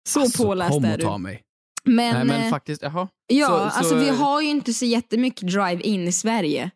[0.08, 1.04] Så Alltså, påläst kom är och du.
[1.04, 1.42] ta mig.
[1.84, 3.08] Men, Nej, men eh, faktiskt, jaha.
[3.26, 6.70] ja, så- alltså så- vi har ju inte så jättemycket drive-in i Sverige.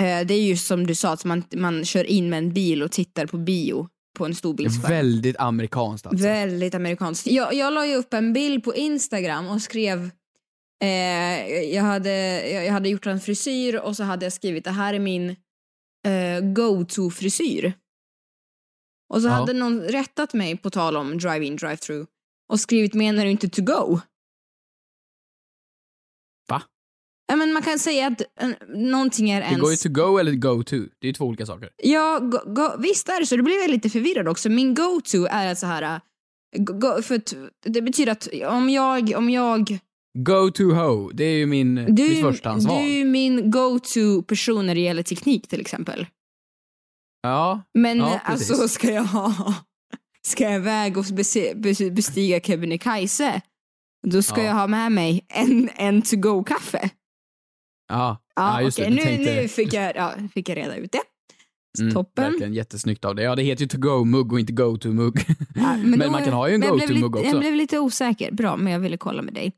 [0.00, 2.92] Det är ju som du sa, att man, man kör in med en bil och
[2.92, 4.90] tittar på bio på en storbildsskärm.
[4.90, 6.24] Väldigt amerikanskt alltså.
[6.26, 7.26] Väldigt amerikanskt.
[7.26, 10.10] Jag, jag la ju upp en bild på Instagram och skrev
[10.82, 12.12] eh, jag, hade,
[12.50, 15.30] jag, hade gjort en frisyr och så hade jag skrivit det här är min
[16.06, 17.72] eh, go-to-frisyr.
[19.14, 19.32] Och så Ja.
[19.32, 22.06] hade någon rättat mig på tal om drive-in, drive-through
[22.52, 24.00] och skrivit menar du inte to go?
[27.36, 29.60] Men man kan säga att eh, någonting är Det ens...
[29.60, 30.76] går ju to go eller go to.
[30.76, 31.70] Det är ju två olika saker.
[31.82, 33.36] Ja, go, go, visst är det så.
[33.36, 34.48] Då blir jag lite förvirrad också.
[34.48, 35.82] Min go-to är att så här...
[35.82, 35.98] äh,
[36.56, 37.20] Go, go, för
[37.70, 39.12] det betyder att om jag...
[39.16, 39.78] Om jag
[40.18, 42.82] Go to ho, det är ju min, du, mitt förstahandsval.
[42.82, 46.06] du är min go-to-person när det gäller teknik till exempel.
[47.22, 48.50] Ja, Men Ja, eh, precis.
[48.50, 49.54] alltså ska jag ha...
[50.26, 51.04] Ska jag iväg och
[51.92, 53.40] bestiga Kebnekaise
[54.06, 54.46] då ska Ja.
[54.46, 56.80] jag ha med mig en, en to-go-kaffe.
[56.82, 56.88] ja.
[57.90, 58.90] Ja, ja just okej.
[58.90, 58.96] det.
[58.96, 61.00] Nu, tänkte, nu fick, jag, ja, fick jag reda ut det.
[61.82, 62.24] mm, Toppen.
[62.24, 63.22] Verkligen jättesnyggt av det.
[63.22, 65.24] Ja, det heter ju to go-mugg och inte go to-mugg.
[65.54, 67.26] Ja, men då- man kan ha ju en men go-to-mugg också.
[67.26, 68.32] Jag blev lite osäker.
[68.32, 69.52] Bra, men jag ville kolla med dig.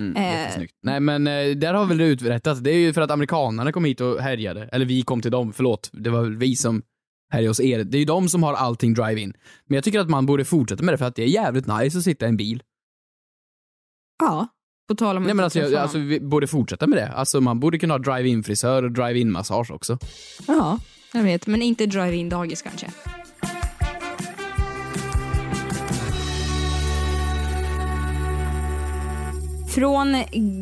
[0.00, 0.62] Mm, Eh.
[0.82, 2.60] Nej men eh, där har väl det uträttats.
[2.60, 4.68] Det är ju för att amerikanerna kom hit och härjade.
[4.72, 5.90] Eller vi kom till dem, förlåt.
[5.92, 6.82] Det var väl vi som
[7.32, 7.84] härjade hos er.
[7.84, 9.32] Det är ju de som har allting drive-in.
[9.66, 11.98] Men jag tycker att man borde fortsätta med det för att det är jävligt nice
[11.98, 12.62] att sitta i en bil.
[14.22, 14.48] Ja,
[14.90, 17.08] på tal om Nej men alltså, jag, alltså vi borde fortsätta med det.
[17.08, 19.98] Alltså man borde kunna ha drive-in frisör och drive-in massage också.
[20.46, 20.78] Ja,
[21.12, 21.46] jag vet.
[21.46, 22.90] Men inte drive-in dagis kanske.
[29.68, 30.16] Från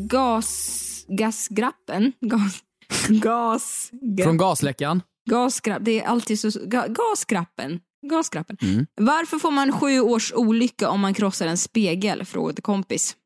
[0.09, 1.05] gas...
[1.09, 2.13] Gasgrappen?
[2.21, 2.63] Gas...
[3.09, 3.91] Gas...
[4.25, 5.03] Från gasläckan.
[5.31, 6.51] Gasgrapp, det är alltid så...
[6.65, 7.81] Ga, gasgrappen.
[8.11, 8.57] Gasgrappen.
[8.63, 8.87] Mm.
[9.01, 12.25] Varför får man sju års olycka om man krossar en spegel?
[12.25, 13.17] Frågade kompis.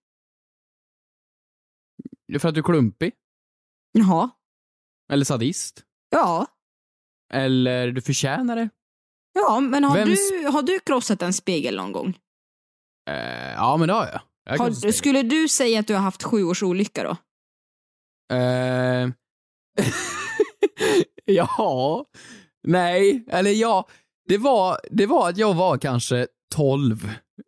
[2.32, 3.12] Det är för att du är klumpig.
[3.92, 4.30] Jaha.
[5.12, 5.82] Eller sadist.
[6.10, 6.46] Ja.
[7.32, 8.68] Eller du förtjänar det.
[9.32, 12.18] Ja, men har, Vems- du, har du krossat en spegel någon gång?
[13.10, 14.20] Eh, ja men det har jag.
[14.44, 14.92] jag Har, säga.
[14.92, 17.16] skulle du säga att du har haft sju års olycka då?
[18.36, 19.08] Eh,
[21.24, 22.04] ja.
[22.68, 23.88] Nej, eller ja.
[24.28, 27.04] Det var, det var att jag var kanske 12.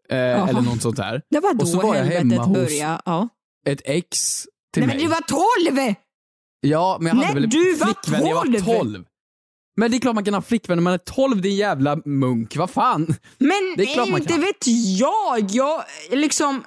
[0.09, 1.23] Eh, eller något sånt där.
[1.31, 2.73] Det var Och så då var jag hemma hos.
[2.81, 3.29] Ja.
[3.67, 4.45] ett ex
[4.75, 4.97] till Nej mig.
[4.97, 5.95] men du var tolv!
[6.61, 8.61] Ja, men jag hade Nej, väl du flickvän när jag var 12.
[8.79, 9.05] 12.
[9.77, 12.57] Men det är klart man kan ha flickvän när man är 12, din jävla munk.
[12.57, 13.07] Vad fan?
[13.39, 14.67] Men Det är klart inte vet
[14.99, 15.51] jag.
[15.51, 16.65] Jag liksom,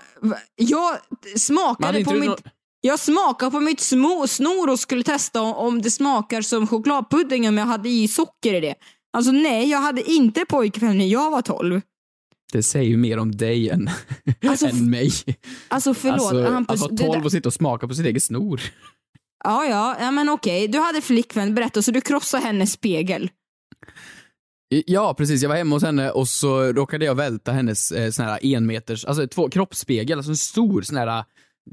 [0.56, 2.26] jag hade smakade på mitt...
[2.30, 2.38] någon-
[2.82, 7.48] Jag smakade på mitt små snor och skulle testa om- om det smakar som chokladpudding
[7.50, 8.76] om jag hade i socker i det.
[9.18, 11.82] Alltså nej, jag hade inte pojkvän när jag var 12.
[12.54, 13.90] Det säger ju mer om dig än,
[14.48, 15.12] Alltså, än mig.
[15.68, 16.74] Alltså förlåt, alltså, Hampus.
[16.74, 18.62] att vara där- 12 och sitta och smaka på sitt eget snor.
[19.44, 20.68] Ja, ja, ja men okej.
[20.68, 23.30] Du hade flickvän, berätta, så du krossade hennes spegel.
[24.70, 25.42] Ja, precis.
[25.42, 29.06] Jag var hemma hos henne och så råkade jag välta hennes eh, sån här enmeters,
[29.06, 31.24] alltså två kroppsspegel, alltså en stor sån här,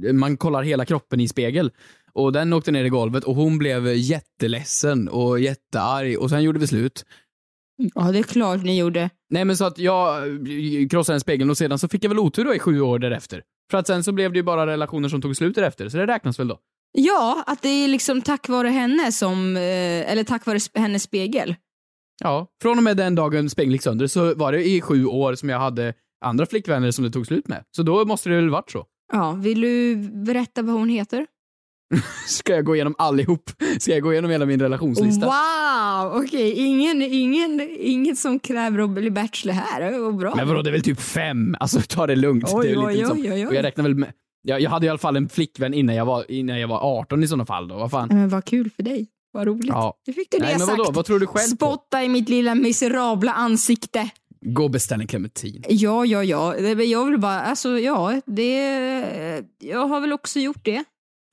[0.06, 1.70] eh, man kollar hela kroppen i spegel.
[2.12, 6.58] Och den åkte ner i golvet och hon blev jätteledsen och jättearg och sen gjorde
[6.58, 7.04] vi slut.
[7.94, 9.10] Ja, det är klart ni gjorde.
[9.30, 12.18] Nej men så att jag eh, krossade den spegeln och sedan så fick jag väl
[12.18, 13.42] otur då i sju år därefter.
[13.70, 16.06] För att sen så blev det ju bara relationer som tog slut därefter, så det
[16.06, 16.58] räknas väl då.
[16.92, 19.62] Ja, att det är liksom tack vare henne som, eh,
[20.12, 21.54] eller tack vare hennes spegel.
[22.22, 25.34] Ja, från och med den dagen spegeln gick sönder så var det i sju år
[25.34, 27.64] som jag hade andra flickvänner som det tog slut med.
[27.76, 28.84] Så då måste det väl varit så.
[29.12, 31.26] Ja, vill du berätta vad hon heter?
[32.26, 33.50] Ska jag gå igenom allihop?
[33.78, 35.26] Ska jag gå igenom hela min relationslista?
[35.26, 39.98] Wow, okej, ingen, ingen, inget som kräver att bli bachelor här.
[39.98, 40.34] Var bra.
[40.36, 41.56] Men vadå, det är väl typ fem?
[41.60, 42.44] Alltså ta det lugnt.
[42.52, 43.54] Oj, det är oj, oj, oj, oj.
[43.54, 46.30] Jag räknar väl med, jag, jag hade i alla fall en flickvän innan jag var,
[46.30, 48.08] innan jag var 18 i sådana fall då, vad fan.
[48.08, 49.06] Men vad kul för dig.
[49.32, 49.66] Vad roligt.
[49.68, 49.94] Ja.
[50.06, 50.78] Nu fick du det Nej men sagt.
[50.78, 51.66] vadå, vad tror du själv på?
[51.66, 54.10] Spotta i mitt lilla miserabla ansikte.
[54.40, 55.64] Gå och beställ en clementin.
[55.68, 56.56] Ja, ja, ja.
[56.58, 58.54] Jag vill bara, alltså ja, det,
[59.60, 60.84] jag har väl också gjort det.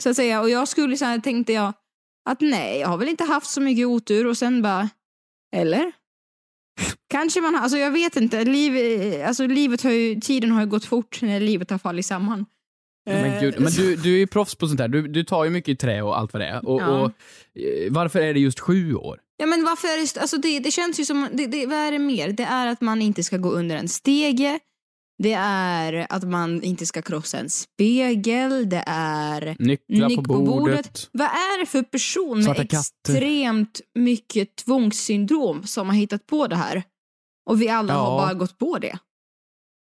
[0.01, 0.41] Så att säga.
[0.41, 1.73] Och jag skulle så här, tänkte jag
[2.29, 4.89] att nej, jag har väl inte haft så mycket otur och sen bara,
[5.55, 5.91] eller?
[7.09, 8.73] Kanske man har, alltså jag vet inte, Liv,
[9.25, 12.45] alltså livet har ju, tiden har ju gått fort när livet har fallit samman.
[13.05, 14.87] Men, gud, men du, du är ju proffs på sånt här.
[14.87, 16.65] Du, du tar ju mycket i trä och allt vad det är.
[16.67, 16.87] Och, Ja.
[16.87, 17.11] och,
[17.61, 19.19] eh, varför är det just sju år?
[19.37, 21.91] Ja men varför är det, alltså det, det känns ju som, det, det, vad är
[21.91, 22.31] det mer?
[22.31, 24.59] Det är att man inte ska gå under en stege,
[25.23, 31.09] det är att man inte ska krossa en spegel, det är Nycklar nyck på bordet.
[31.11, 32.77] Vad är det för person med Svarta katter.
[32.77, 36.83] extremt mycket tvångssyndrom som har hittat på det här?
[37.49, 37.99] Och vi alla Ja.
[37.99, 38.97] har bara gått på det.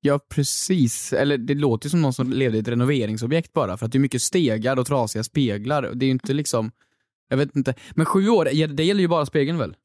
[0.00, 1.12] Ja, precis.
[1.12, 3.98] Eller det låter ju som någon som levde i ett renoveringsobjekt bara, för att det
[3.98, 5.82] är mycket stegar och trasiga speglar.
[5.94, 6.70] Det är ju inte liksom,
[7.28, 7.74] jag vet inte.
[7.94, 9.76] Men sju år, det gäller ju bara spegeln väl?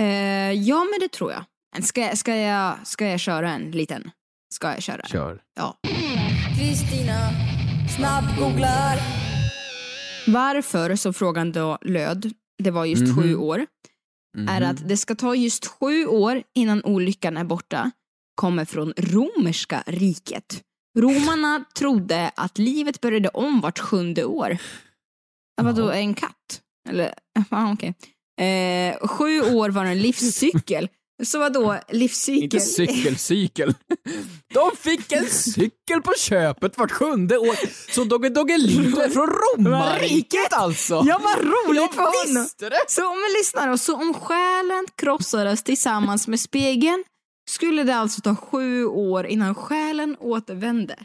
[0.00, 1.44] Eh, ja men det tror jag.
[1.84, 4.10] Ska, ska, jag, ska jag köra en liten?
[4.54, 5.06] Ska jag köra?
[5.06, 5.40] Kör.
[5.54, 5.78] Ja.
[6.58, 7.30] Kristina
[7.96, 8.98] snabbgooglar.
[10.26, 12.32] Varför, som frågan då löd,
[12.62, 13.14] det var just Mhm.
[13.22, 13.66] sju år,
[14.48, 17.90] är att det ska ta just sju år innan olyckan är borta,
[18.34, 20.62] kommer från romerska riket.
[20.98, 24.58] Romarna trodde att livet började om vart sjunde år.
[25.62, 26.60] Vadå, en katt?
[26.88, 27.14] Eller,
[27.50, 27.94] ah, okej.
[28.40, 30.88] Eh, sju år var en livscykel.
[31.24, 32.42] Så vadå, livscykel?
[32.44, 33.74] Inte cykelcykel.
[34.54, 37.56] De fick en cykel på köpet vart sjunde år.
[37.94, 40.94] Så Dogge Doggelito är från romarriket alltså.
[41.06, 42.48] Ja, vad roligt för honom!
[42.88, 47.04] Så om vi lyssnar då, så om själen krossades tillsammans med spegeln
[47.50, 50.96] skulle det alltså ta sju år innan själen återvände.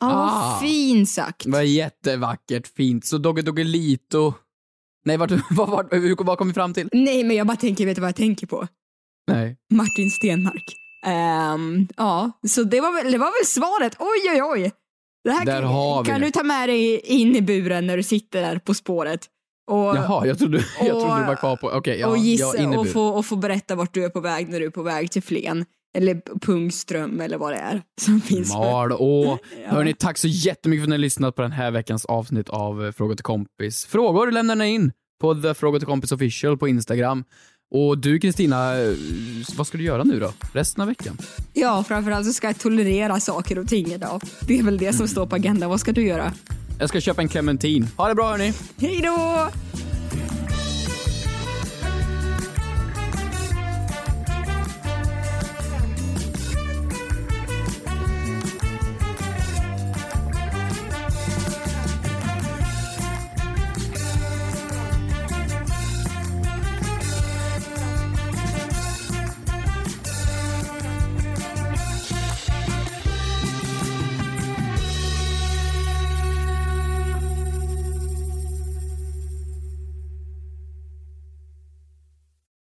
[0.00, 0.50] Ja, Ah.
[0.52, 1.46] vad fint sagt.
[1.46, 3.04] Var jättevackert, fint.
[3.04, 4.34] Så Dogge Doggelito...
[5.04, 6.88] Nej, vart, vad, vad, hur- vad kom vi fram till?
[6.92, 8.68] Nej, men jag bara tänker, vet du vad jag tänker på?
[9.26, 9.56] Nej.
[9.74, 10.64] Martin Stenmark.
[11.06, 13.96] Ehm, ja, så det var, väl, det var väl svaret.
[13.98, 14.72] Oj, oj, oj.
[15.24, 17.96] Det här Där kan, har vi kan du ta med dig in i buren när
[17.96, 19.20] du sitter där på spåret.
[19.70, 21.68] Och, Jaha, jag trodde, jag och- trodde du var kvar på...
[21.70, 24.48] Okej, ja, och gissa i och få, och få berätta vart du är på väg
[24.48, 25.64] när du är på väg till Flen.
[25.96, 28.52] Eller Pungström eller vad det är som finns.
[28.52, 29.38] för- Mal, åh.
[29.64, 29.70] Ja.
[29.70, 32.84] Hörni, tack så jättemycket för att ni har lyssnat på den här veckans avsnitt av
[32.86, 33.86] eh, Fråga till kompis.
[33.86, 37.24] Frågor lämnar ni in på The Fråga till kompis official på Instagram.
[37.74, 38.92] Och du Kristina, eh,
[39.56, 40.32] vad ska du göra nu då?
[40.52, 41.18] Resten av veckan?
[41.52, 44.22] Ja, framförallt så ska jag tolerera saker och ting idag.
[44.40, 45.70] Det är väl det som står på agendan.
[45.70, 46.32] Vad ska du göra?
[46.78, 47.88] Jag ska köpa en clementin.
[47.96, 48.52] Ha det bra hörni!
[48.76, 49.48] Hej då!